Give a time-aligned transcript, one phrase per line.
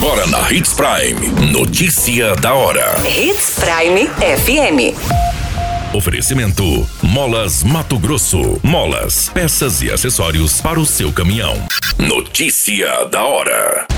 [0.00, 1.50] Agora na Hits Prime.
[1.50, 2.94] Notícia da hora.
[3.04, 4.94] Hits Prime FM.
[5.92, 6.62] Oferecimento:
[7.02, 8.60] Molas Mato Grosso.
[8.62, 11.56] Molas, peças e acessórios para o seu caminhão.
[11.98, 13.88] Notícia da hora.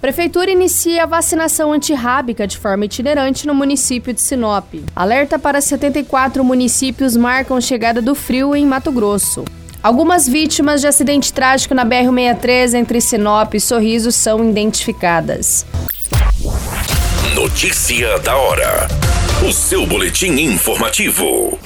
[0.00, 4.76] Prefeitura inicia a vacinação antirrábica de forma itinerante no município de Sinop.
[4.94, 9.44] Alerta para 74 municípios marcam chegada do frio em Mato Grosso.
[9.82, 15.64] Algumas vítimas de acidente trágico na BR-63 entre Sinop e Sorriso são identificadas.
[17.34, 18.88] Notícia da hora.
[19.46, 21.58] O seu boletim informativo.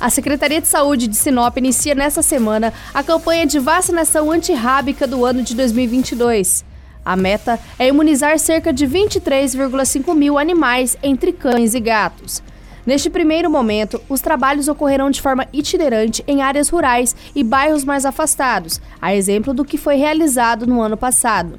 [0.00, 5.24] A Secretaria de Saúde de Sinop inicia nesta semana a campanha de vacinação antirrábica do
[5.24, 6.64] ano de 2022.
[7.04, 12.42] A meta é imunizar cerca de 23,5 mil animais, entre cães e gatos.
[12.84, 18.04] Neste primeiro momento, os trabalhos ocorrerão de forma itinerante em áreas rurais e bairros mais
[18.04, 21.56] afastados, a exemplo do que foi realizado no ano passado.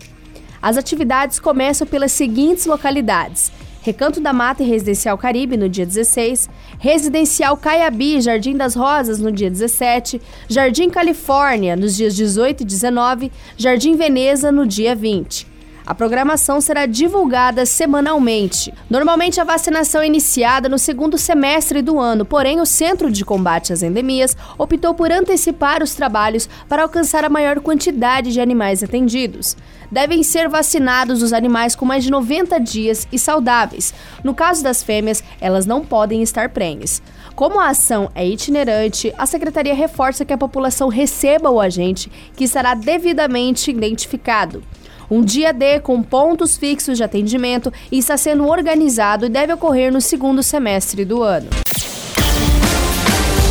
[0.61, 6.49] As atividades começam pelas seguintes localidades: Recanto da Mata e Residencial Caribe no dia 16,
[6.77, 12.65] Residencial Caiabi e Jardim das Rosas no dia 17, Jardim Califórnia nos dias 18 e
[12.65, 15.52] 19, Jardim Veneza no dia 20.
[15.85, 18.73] A programação será divulgada semanalmente.
[18.89, 23.73] Normalmente a vacinação é iniciada no segundo semestre do ano, porém o Centro de Combate
[23.73, 29.57] às Endemias optou por antecipar os trabalhos para alcançar a maior quantidade de animais atendidos.
[29.91, 33.93] Devem ser vacinados os animais com mais de 90 dias e saudáveis.
[34.23, 37.01] No caso das fêmeas, elas não podem estar prenhes.
[37.35, 42.47] Como a ação é itinerante, a secretaria reforça que a população receba o agente, que
[42.47, 44.63] será devidamente identificado.
[45.09, 50.01] Um dia D com pontos fixos de atendimento está sendo organizado e deve ocorrer no
[50.01, 51.49] segundo semestre do ano.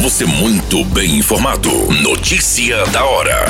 [0.03, 1.71] Você muito bem informado.
[2.03, 3.45] Notícia da hora.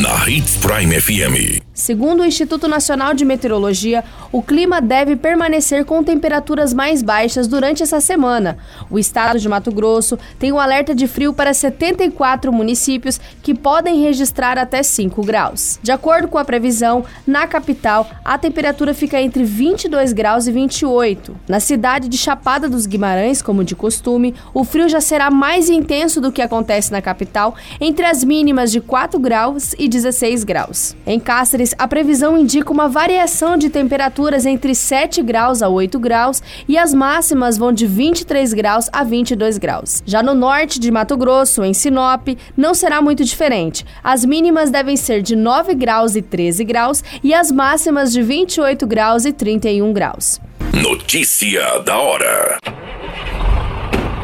[0.00, 1.69] Na Hits Prime FM.
[1.80, 7.82] Segundo o Instituto Nacional de Meteorologia, o clima deve permanecer com temperaturas mais baixas durante
[7.82, 8.58] essa semana.
[8.90, 14.02] O estado de Mato Grosso tem um alerta de frio para 74 municípios que podem
[14.02, 15.80] registrar até 5 graus.
[15.82, 21.34] De acordo com a previsão, na capital, a temperatura fica entre 22 graus e 28.
[21.48, 26.20] Na cidade de Chapada dos Guimarães, como de costume, o frio já será mais intenso
[26.20, 30.94] do que acontece na capital, entre as mínimas de 4 graus e 16 graus.
[31.06, 36.42] Em Cáceres, a previsão indica uma variação de temperaturas entre 7 graus a 8 graus
[36.68, 40.02] e as máximas vão de 23 graus a 22 graus.
[40.06, 43.84] Já no norte de Mato Grosso, em Sinop, não será muito diferente.
[44.02, 48.86] As mínimas devem ser de 9 graus e 13 graus e as máximas de 28
[48.86, 50.40] graus e 31 graus.
[50.72, 52.79] Notícia da hora.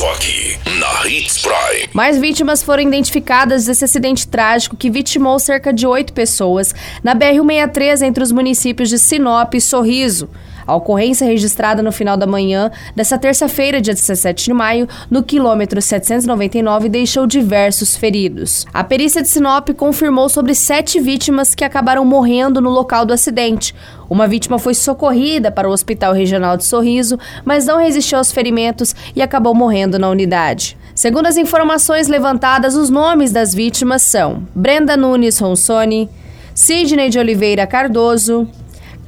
[0.00, 1.90] Só aqui, na Hits Prime.
[1.92, 6.74] Mais vítimas foram identificadas desse acidente trágico que vitimou cerca de oito pessoas
[7.04, 10.30] na BR-163 entre os municípios de Sinop e Sorriso.
[10.70, 15.82] A ocorrência registrada no final da manhã dessa terça-feira, dia 17 de maio, no quilômetro
[15.82, 18.64] 799, deixou diversos feridos.
[18.72, 23.74] A perícia de Sinop confirmou sobre sete vítimas que acabaram morrendo no local do acidente.
[24.08, 28.94] Uma vítima foi socorrida para o Hospital Regional de Sorriso, mas não resistiu aos ferimentos
[29.16, 30.78] e acabou morrendo na unidade.
[30.94, 36.08] Segundo as informações levantadas, os nomes das vítimas são Brenda Nunes Ronsoni,
[36.54, 38.46] Sidney de Oliveira Cardoso,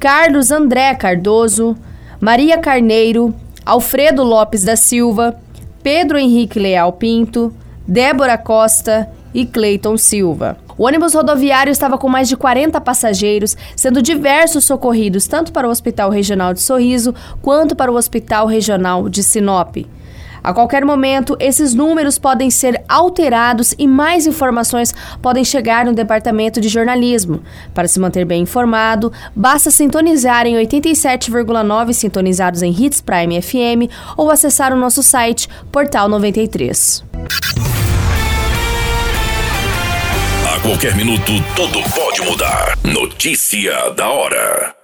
[0.03, 1.77] Carlos André Cardoso,
[2.19, 3.33] Maria Carneiro,
[3.65, 5.39] Alfredo Lopes da Silva,
[5.81, 7.53] Pedro Henrique Leal Pinto,
[7.87, 10.57] Débora Costa e Cleiton Silva.
[10.77, 15.71] O ônibus rodoviário estava com mais de 40 passageiros, sendo diversos socorridos tanto para o
[15.71, 19.77] Hospital Regional de Sorriso quanto para o Hospital Regional de Sinop.
[20.43, 26.59] A qualquer momento, esses números podem ser alterados e mais informações podem chegar no departamento
[26.59, 27.41] de jornalismo.
[27.73, 34.29] Para se manter bem informado, basta sintonizar em 87,9 sintonizados em Hits Prime FM ou
[34.29, 37.05] acessar o nosso site Portal 93.
[40.53, 42.77] A qualquer minuto, tudo pode mudar.
[42.83, 44.82] Notícia da hora.